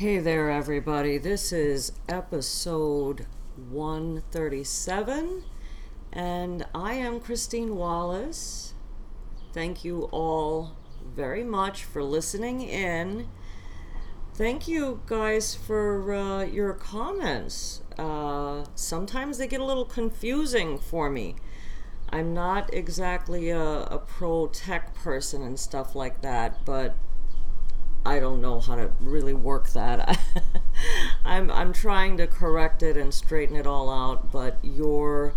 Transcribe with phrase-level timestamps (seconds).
[0.00, 1.18] Hey there, everybody.
[1.18, 3.26] This is episode
[3.68, 5.44] 137,
[6.10, 8.72] and I am Christine Wallace.
[9.52, 10.74] Thank you all
[11.04, 13.28] very much for listening in.
[14.32, 17.82] Thank you guys for uh, your comments.
[17.98, 21.36] Uh, sometimes they get a little confusing for me.
[22.08, 26.94] I'm not exactly a, a pro tech person and stuff like that, but
[28.04, 30.18] I don't know how to really work that.
[31.24, 35.34] I'm I'm trying to correct it and straighten it all out, but your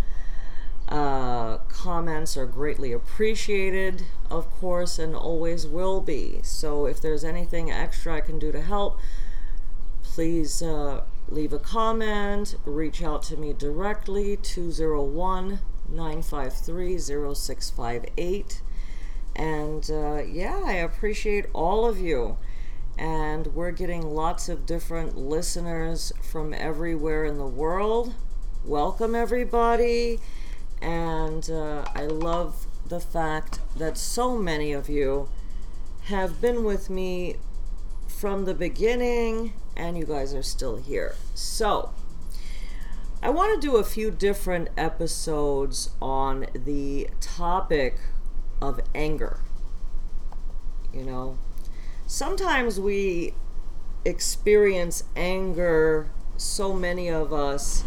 [0.87, 6.39] uh, comments are greatly appreciated, of course, and always will be.
[6.43, 8.99] So if there's anything extra I can do to help,
[10.01, 15.59] please uh, leave a comment, reach out to me directly 201
[15.89, 18.61] 953 0658.
[19.35, 22.37] And uh, yeah, I appreciate all of you
[22.97, 28.13] and we're getting lots of different listeners from everywhere in the world.
[28.65, 30.19] Welcome, everybody.
[30.81, 35.29] And uh, I love the fact that so many of you
[36.05, 37.37] have been with me
[38.07, 41.15] from the beginning, and you guys are still here.
[41.33, 41.91] So,
[43.21, 47.97] I want to do a few different episodes on the topic
[48.61, 49.39] of anger.
[50.93, 51.37] You know,
[52.13, 53.33] sometimes we
[54.05, 57.83] experience anger, so many of us,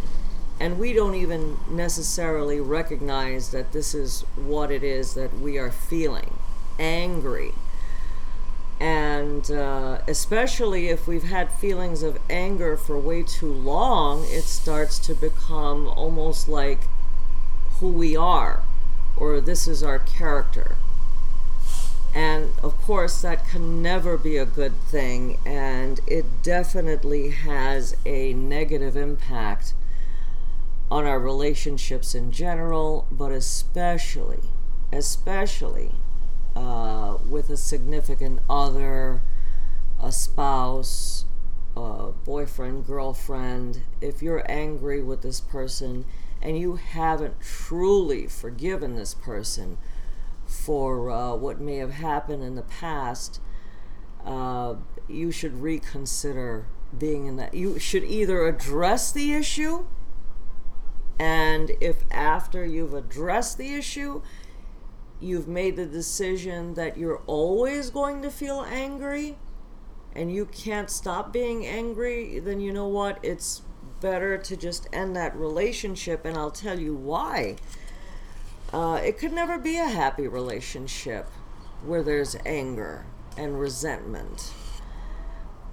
[0.59, 5.71] and we don't even necessarily recognize that this is what it is that we are
[5.71, 6.37] feeling
[6.77, 7.53] angry.
[8.81, 14.99] And uh, especially if we've had feelings of anger for way too long, it starts
[15.07, 16.81] to become almost like
[17.79, 18.65] who we are,
[19.17, 20.77] or this is our character.
[22.17, 28.33] And of course, that can never be a good thing, and it definitely has a
[28.33, 29.75] negative impact
[30.91, 34.41] on our relationships in general, but especially,
[34.91, 35.91] especially
[36.55, 39.21] uh, with a significant other,
[40.03, 41.27] a spouse,
[41.77, 43.83] a boyfriend, girlfriend.
[44.01, 46.07] If you're angry with this person
[46.41, 49.77] and you haven't truly forgiven this person,
[50.47, 53.41] for uh, what may have happened in the past,
[54.25, 54.75] uh,
[55.09, 57.55] you should reconsider being in that.
[57.55, 59.87] You should either address the issue,
[61.19, 64.23] and if after you've addressed the issue,
[65.21, 69.37] you've made the decision that you're always going to feel angry
[70.15, 73.19] and you can't stop being angry, then you know what?
[73.23, 73.63] It's
[74.01, 77.57] better to just end that relationship, and I'll tell you why
[78.73, 81.27] uh, it could never be a happy relationship
[81.85, 83.07] where there's anger
[83.37, 84.53] and resentment.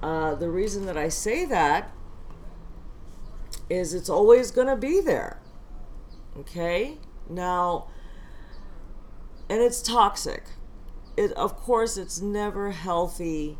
[0.01, 1.91] Uh, the reason that I say that
[3.69, 5.39] is it's always going to be there.
[6.37, 6.97] Okay?
[7.29, 7.87] Now,
[9.49, 10.43] and it's toxic.
[11.15, 13.57] It, of course, it's never healthy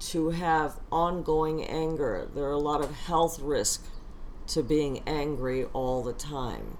[0.00, 2.28] to have ongoing anger.
[2.34, 3.84] There are a lot of health risk
[4.48, 6.78] to being angry all the time.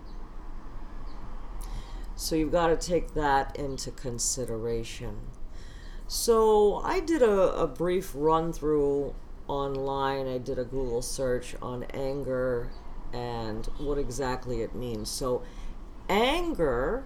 [2.18, 5.20] So you've got to take that into consideration.
[6.08, 9.14] So I did a, a brief run through
[9.46, 10.26] online.
[10.26, 12.72] I did a Google search on anger
[13.12, 15.08] and what exactly it means.
[15.08, 15.44] So,
[16.08, 17.04] anger,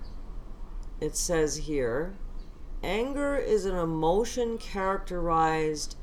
[0.98, 2.14] it says here,
[2.82, 5.94] anger is an emotion characterized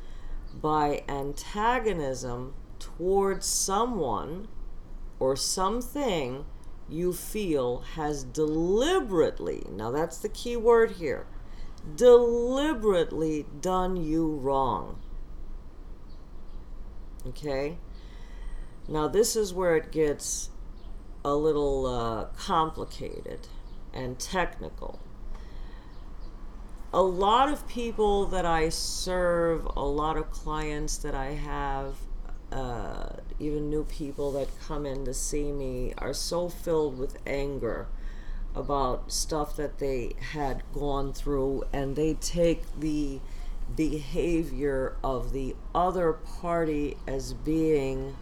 [0.53, 4.50] by antagonism towards someone
[5.20, 6.46] or something
[6.90, 11.26] you feel has deliberately, now that's the key word here,
[11.96, 15.00] deliberately done you wrong.
[17.28, 17.78] Okay?
[18.88, 20.50] Now, this is where it gets
[21.24, 23.48] a little uh, complicated
[23.94, 25.00] and technical.
[26.92, 31.97] A lot of people that I serve, a lot of clients that I have,
[32.51, 33.09] uh,
[33.40, 37.87] even new people that come in to see me are so filled with anger
[38.55, 43.19] about stuff that they had gone through and they take the
[43.75, 48.16] behavior of the other party as being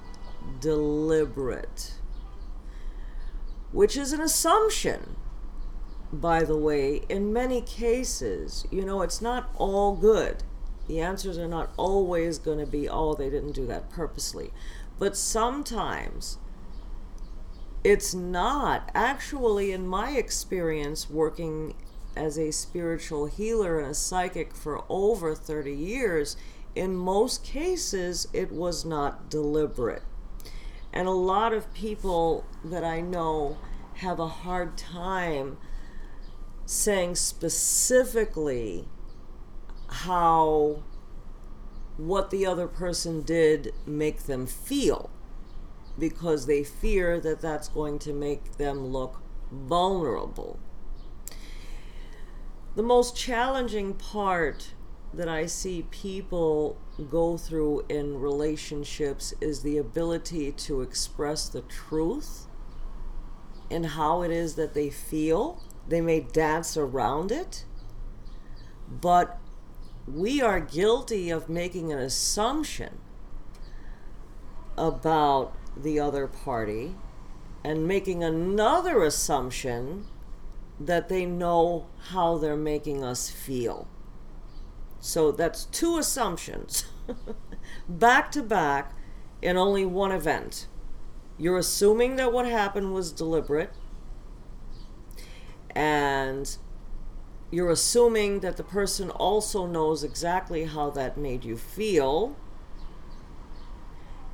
[0.60, 1.94] deliberate
[3.72, 5.16] which is an assumption
[6.12, 8.66] by the way in many cases.
[8.72, 10.44] You know it's not all good
[10.88, 14.52] the answers are not always going to be, oh, they didn't do that purposely.
[15.00, 16.38] But sometimes
[17.84, 18.90] it's not.
[18.94, 21.76] Actually, in my experience, working
[22.16, 26.36] as a spiritual healer and a psychic for over 30 years,
[26.76, 30.04] in most cases, it was not deliberate.
[30.94, 33.58] And a lot of people that I know
[33.96, 35.58] have a hard time
[36.66, 38.88] saying specifically
[39.88, 40.84] how
[41.98, 45.10] what the other person did make them feel
[45.98, 50.60] because they fear that that's going to make them look vulnerable.
[52.76, 54.74] The most challenging part
[55.14, 56.78] that I see people
[57.10, 62.48] go through in relationships is the ability to express the truth
[63.72, 65.64] and how it is that they feel.
[65.88, 67.66] They may dance around it,
[68.90, 69.40] but
[70.08, 73.00] we are guilty of making an assumption
[74.78, 76.96] about the other party
[77.64, 80.06] and making another assumption
[80.80, 83.88] that they know how they're making us feel.
[85.00, 86.86] So that's two assumptions
[87.90, 88.94] back to back
[89.42, 90.68] in only one event.
[91.38, 93.72] You're assuming that what happened was deliberate,
[95.72, 96.58] and
[97.50, 102.36] you're assuming that the person also knows exactly how that made you feel.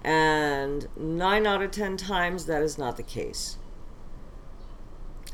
[0.04, 3.58] And nine out of ten times, that is not the case.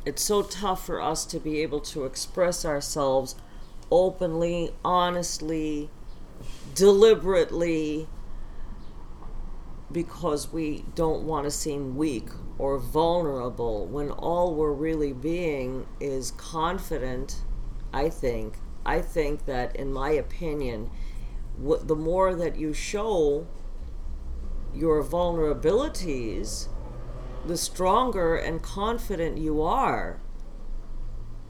[0.06, 3.36] It's so tough for us to be able to express ourselves
[3.92, 5.90] openly, honestly,
[6.76, 8.08] deliberately,
[9.92, 16.32] because we don't want to seem weak or vulnerable when all we're really being is
[16.32, 17.42] confident
[17.94, 18.56] I think.
[18.86, 20.90] I think that, in my opinion,
[21.58, 23.46] the more that you show
[24.74, 26.68] your vulnerabilities,
[27.46, 30.20] the stronger and confident you are,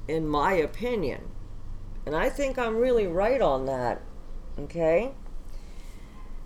[0.08, 1.30] in my opinion.
[2.06, 4.02] And I think I'm really right on that,
[4.58, 5.12] okay?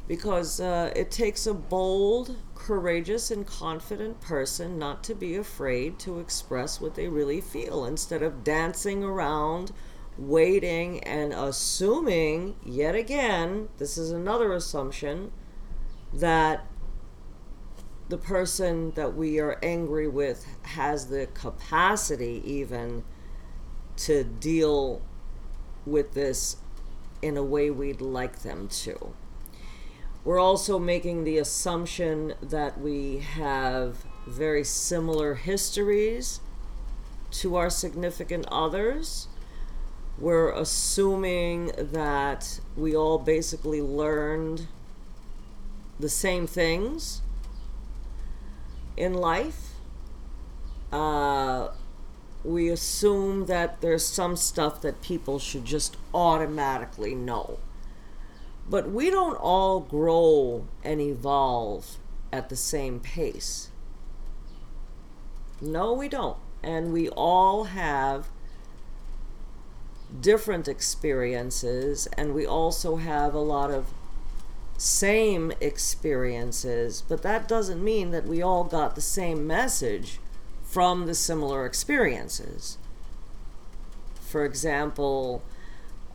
[0.07, 6.19] Because uh, it takes a bold, courageous, and confident person not to be afraid to
[6.19, 9.71] express what they really feel instead of dancing around,
[10.17, 15.31] waiting, and assuming, yet again, this is another assumption,
[16.13, 16.65] that
[18.09, 23.03] the person that we are angry with has the capacity even
[23.95, 25.01] to deal
[25.85, 26.57] with this
[27.21, 29.13] in a way we'd like them to.
[30.25, 36.39] We're also making the assumption that we have very similar histories
[37.31, 39.27] to our significant others.
[40.17, 44.67] We're assuming that we all basically learned
[45.99, 47.21] the same things
[48.95, 49.71] in life.
[50.91, 51.69] Uh,
[52.45, 57.57] we assume that there's some stuff that people should just automatically know.
[58.69, 61.97] But we don't all grow and evolve
[62.31, 63.69] at the same pace.
[65.61, 66.37] No, we don't.
[66.61, 68.29] And we all have
[70.19, 73.87] different experiences, and we also have a lot of
[74.77, 80.19] same experiences, but that doesn't mean that we all got the same message
[80.63, 82.77] from the similar experiences.
[84.19, 85.43] For example,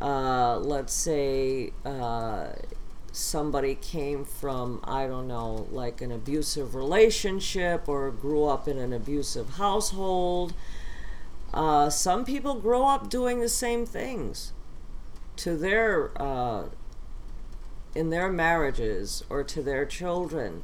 [0.01, 2.49] uh, let's say uh,
[3.13, 8.93] somebody came from, I don't know, like an abusive relationship or grew up in an
[8.93, 10.55] abusive household.
[11.53, 14.53] Uh, some people grow up doing the same things
[15.37, 16.65] to their uh,
[17.95, 20.63] in their marriages or to their children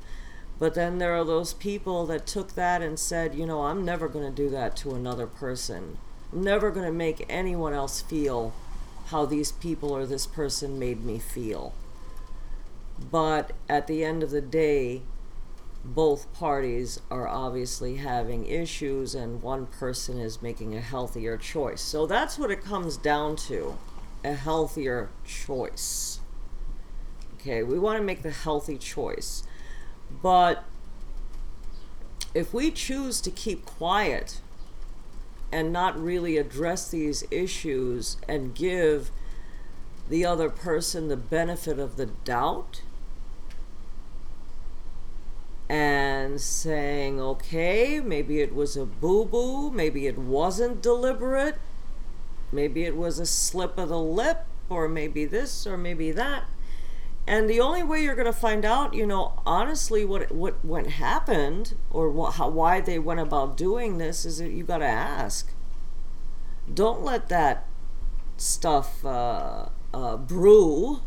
[0.58, 4.08] but then there are those people that took that and said, you know, I'm never
[4.08, 5.98] going to do that to another person.
[6.32, 8.54] I'm never going to make anyone else feel
[9.06, 11.75] how these people or this person made me feel.
[13.11, 15.02] But at the end of the day,
[15.84, 21.82] both parties are obviously having issues and one person is making a healthier choice.
[21.82, 23.76] So that's what it comes down to
[24.25, 26.20] a healthier choice.
[27.34, 29.42] Okay, we want to make the healthy choice.
[30.23, 30.64] But
[32.32, 34.40] if we choose to keep quiet
[35.54, 39.12] and not really address these issues and give
[40.08, 42.82] the other person the benefit of the doubt
[45.68, 51.56] and saying, okay, maybe it was a boo boo, maybe it wasn't deliberate,
[52.50, 56.42] maybe it was a slip of the lip, or maybe this, or maybe that
[57.26, 60.86] and the only way you're going to find out, you know, honestly, what what what
[60.86, 64.86] happened or what, how, why they went about doing this is that you got to
[64.86, 65.52] ask.
[66.72, 67.66] Don't let that
[68.36, 71.00] stuff uh, uh, brew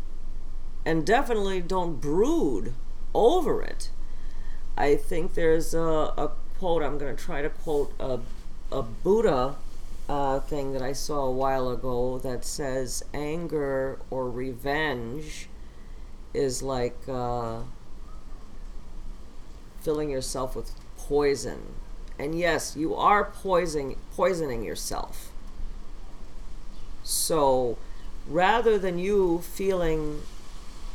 [0.84, 2.74] and definitely don't brood
[3.14, 3.90] over it.
[4.76, 5.80] I think there's a,
[6.16, 8.20] a quote, I'm going to try to quote a,
[8.72, 9.56] a Buddha
[10.08, 15.47] uh, thing that I saw a while ago that says anger or revenge
[16.34, 17.60] is like uh,
[19.80, 21.60] filling yourself with poison.
[22.18, 25.30] And yes, you are poisoning poisoning yourself.
[27.02, 27.78] So
[28.28, 30.22] rather than you feeling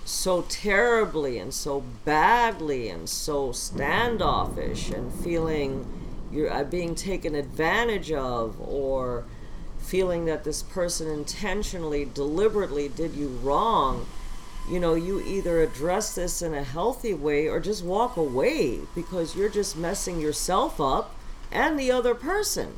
[0.06, 5.86] so terribly and so badly and so standoffish and feeling
[6.32, 9.24] you're uh, being taken advantage of or
[9.80, 14.06] feeling that this person intentionally deliberately did you wrong
[14.70, 19.36] you know you either address this in a healthy way or just walk away because
[19.36, 21.14] you're just messing yourself up
[21.52, 22.74] and the other person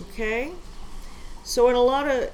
[0.00, 0.52] okay
[1.44, 2.30] so in a lot of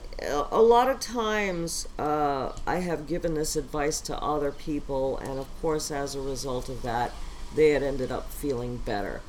[0.53, 5.49] a lot of times uh, I have given this advice to other people, and of
[5.61, 7.13] course, as a result of that,
[7.57, 9.21] they had ended up feeling better.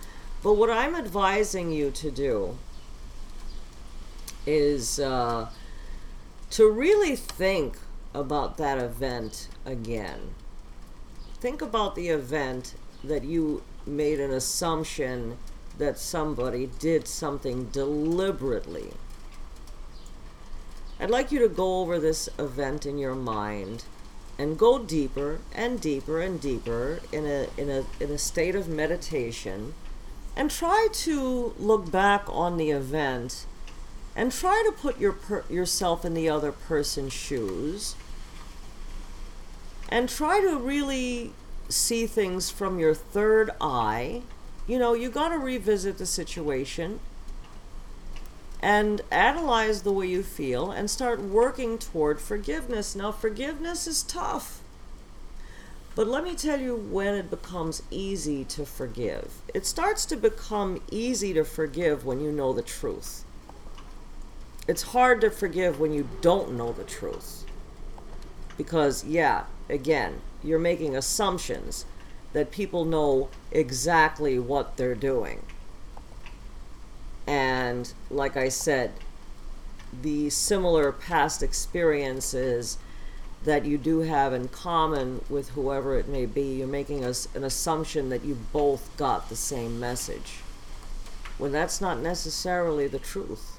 [0.44, 2.58] But what I'm advising you to do
[4.46, 5.50] is uh,
[6.51, 7.77] to really think
[8.13, 10.36] about that event again.
[11.39, 15.38] Think about the event that you made an assumption
[15.77, 18.91] that somebody did something deliberately
[21.01, 23.86] I'd like you to go over this event in your mind
[24.38, 28.67] and go deeper and deeper and deeper in a, in a, in a state of
[28.67, 29.74] meditation
[30.36, 33.48] and try to look back on the event
[34.15, 37.96] and try to put your per- yourself in the other person's shoes
[39.89, 41.34] and try to really
[41.70, 44.22] see things from your third eye.
[44.68, 47.00] You know, you got to revisit the situation
[48.62, 52.96] and analyze the way you feel and start working toward forgiveness.
[52.96, 54.62] Now, forgiveness is tough.
[55.94, 59.41] But let me tell you when it becomes easy to forgive.
[59.53, 63.25] It starts to become easy to forgive when you know the truth.
[64.68, 67.46] It's hard to forgive when you don't know the truth.
[68.58, 71.86] Because, yeah, again, you're making assumptions
[72.34, 75.44] that people know exactly what they're doing.
[77.27, 78.91] And like I said,
[80.01, 82.77] the similar past experiences
[83.44, 87.44] that you do have in common with whoever it may be, you're making a, an
[87.44, 90.39] assumption that you both got the same message.
[91.38, 93.50] When that's not necessarily the truth.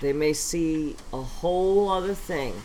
[0.00, 2.62] They may see a whole other thing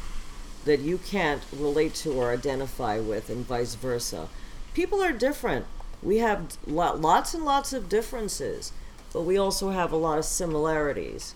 [0.65, 4.29] that you can't relate to or identify with, and vice versa.
[4.73, 5.65] People are different
[6.03, 8.73] we have lots and lots of differences,
[9.13, 11.33] but we also have a lot of similarities.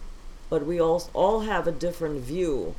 [0.49, 2.75] But we all, all have a different view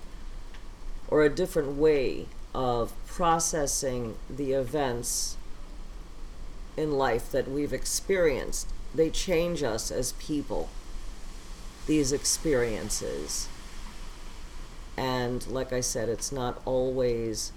[1.09, 5.37] or a different way of processing the events
[6.77, 8.69] in life that we've experienced.
[8.95, 10.69] They change us as people,
[11.89, 13.49] these experiences.
[14.97, 17.51] And like I said, it's not always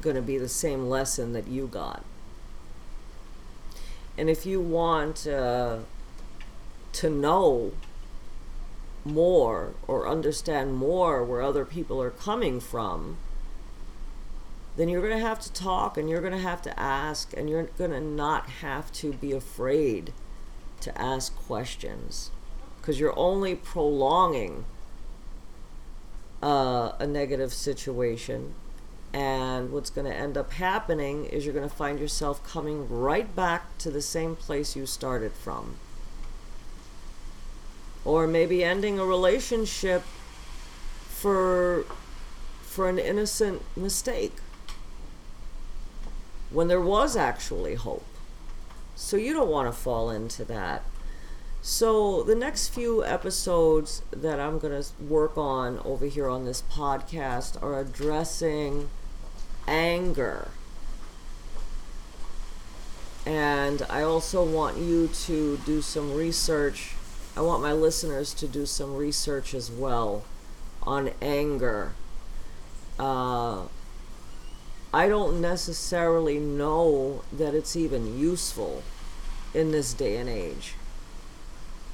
[0.00, 2.04] going to be the same lesson that you got.
[4.16, 5.78] And if you want uh,
[6.92, 7.72] to know
[9.04, 13.16] more or understand more where other people are coming from,
[14.76, 17.50] then you're going to have to talk and you're going to have to ask and
[17.50, 20.12] you're going to not have to be afraid
[20.80, 22.30] to ask questions
[22.84, 24.66] because you're only prolonging
[26.42, 28.54] uh, a negative situation
[29.10, 33.34] and what's going to end up happening is you're going to find yourself coming right
[33.34, 35.76] back to the same place you started from.
[38.04, 40.02] Or maybe ending a relationship
[41.08, 41.86] for
[42.60, 44.36] for an innocent mistake
[46.50, 48.04] when there was actually hope.
[48.94, 50.82] So you don't want to fall into that.
[51.66, 56.62] So the next few episodes that I'm going to work on over here on this
[56.70, 58.90] podcast are addressing
[59.66, 60.48] anger.
[63.24, 66.96] And I also want you to do some research.
[67.34, 70.24] I want my listeners to do some research as well
[70.82, 71.92] on anger.
[72.98, 73.62] Uh,
[74.92, 78.82] I don't necessarily know that it's even useful
[79.54, 80.74] in this day and age.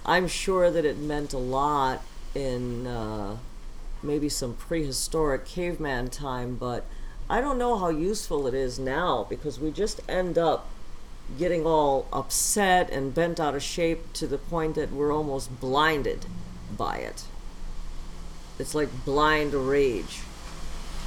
[0.04, 2.02] I'm sure that it meant a lot
[2.34, 3.36] in uh,
[4.02, 6.84] maybe some prehistoric caveman time, but
[7.28, 10.68] I don't know how useful it is now because we just end up
[11.38, 16.26] getting all upset and bent out of shape to the point that we're almost blinded
[16.76, 17.24] by it.
[18.58, 20.20] It's like blind rage.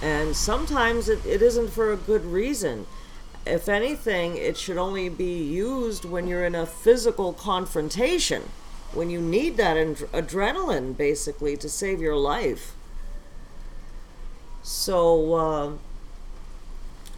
[0.01, 2.87] And sometimes it, it isn't for a good reason.
[3.45, 8.43] If anything, it should only be used when you're in a physical confrontation,
[8.93, 12.75] when you need that ad- adrenaline, basically, to save your life.
[14.61, 15.71] So, uh,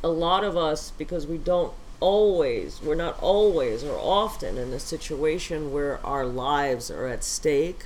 [0.04, 4.80] a lot of us, because we don't always, we're not always or often in a
[4.80, 7.86] situation where our lives are at stake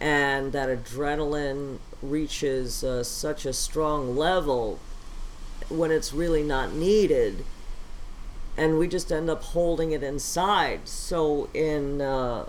[0.00, 4.78] and that adrenaline reaches uh, such a strong level
[5.68, 7.44] when it's really not needed
[8.56, 12.44] and we just end up holding it inside so in uh,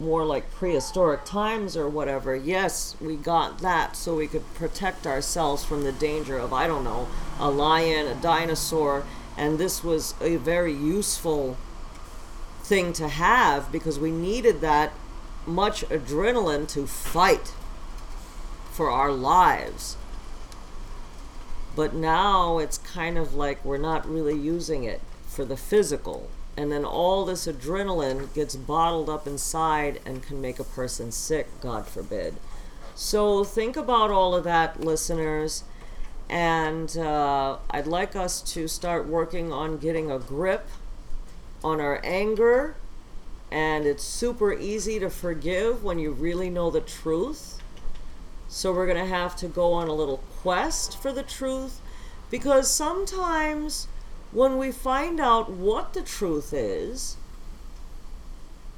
[0.00, 5.64] more like prehistoric times or whatever yes we got that so we could protect ourselves
[5.64, 7.06] from the danger of i don't know
[7.38, 9.04] a lion a dinosaur
[9.36, 11.56] and this was a very useful
[12.62, 14.92] thing to have because we needed that
[15.46, 17.52] much adrenaline to fight
[18.72, 19.96] for our lives.
[21.76, 26.28] But now it's kind of like we're not really using it for the physical.
[26.56, 31.48] And then all this adrenaline gets bottled up inside and can make a person sick,
[31.60, 32.36] God forbid.
[32.94, 35.64] So think about all of that, listeners.
[36.28, 40.68] And uh, I'd like us to start working on getting a grip
[41.62, 42.76] on our anger.
[43.50, 47.60] And it's super easy to forgive when you really know the truth.
[48.48, 51.80] So we're going to have to go on a little quest for the truth
[52.30, 53.88] because sometimes
[54.34, 57.16] when we find out what the truth is,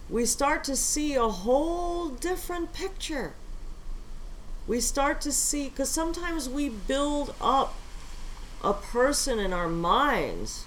[0.08, 3.32] we start to see a whole different picture.
[4.66, 7.74] We start to see, because sometimes we build up
[8.62, 10.66] a person in our minds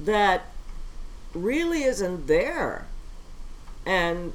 [0.00, 0.46] that
[1.34, 2.86] really isn't there.
[3.84, 4.32] And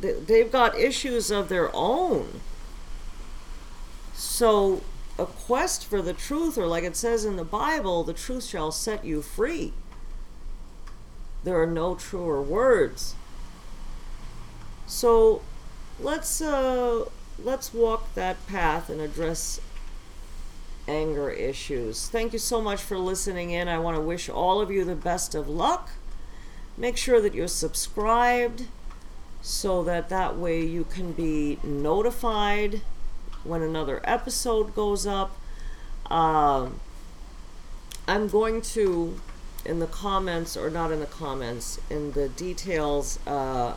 [0.00, 2.40] they've got issues of their own.
[4.14, 4.82] So,
[5.18, 8.72] a quest for the truth, or like it says in the Bible, the truth shall
[8.72, 9.72] set you free.
[11.44, 13.14] There are no truer words.
[14.86, 15.42] So,
[16.00, 17.04] let's uh,
[17.42, 19.60] let's walk that path and address
[20.86, 22.08] anger issues.
[22.08, 23.68] Thank you so much for listening in.
[23.68, 25.90] I want to wish all of you the best of luck.
[26.76, 28.66] Make sure that you're subscribed
[29.40, 32.82] so that that way you can be notified
[33.44, 35.36] when another episode goes up.
[36.10, 36.68] Uh,
[38.06, 39.20] I'm going to,
[39.64, 43.74] in the comments, or not in the comments, in the details, uh,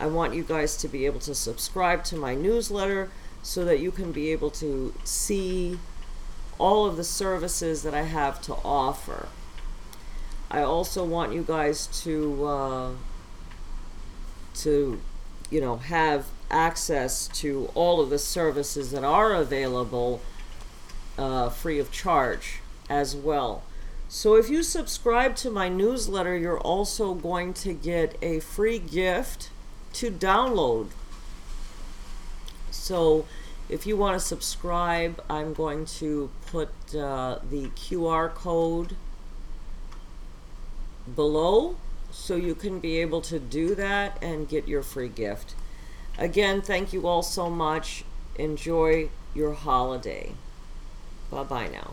[0.00, 3.10] I want you guys to be able to subscribe to my newsletter
[3.42, 5.78] so that you can be able to see
[6.58, 9.28] all of the services that I have to offer.
[10.50, 12.90] I also want you guys to uh,
[14.56, 15.00] to
[15.50, 20.20] you know have access to all of the services that are available
[21.18, 23.62] uh, free of charge as well.
[24.08, 29.48] So if you subscribe to my newsletter, you're also going to get a free gift
[29.94, 30.88] to download.
[32.70, 33.26] So
[33.68, 38.96] if you want to subscribe, I'm going to put uh, the QR code
[41.16, 41.76] below
[42.10, 45.54] so you can be able to do that and get your free gift.
[46.18, 48.04] Again, thank you all so much.
[48.36, 50.32] Enjoy your holiday.
[51.30, 51.92] Bye bye now.